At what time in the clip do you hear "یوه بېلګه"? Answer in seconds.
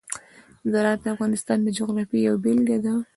2.27-2.77